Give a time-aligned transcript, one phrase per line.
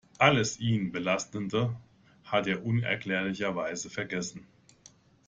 [0.17, 1.75] Alles ihn belastende
[2.23, 4.47] hat er unerklärlicherweise vergessen.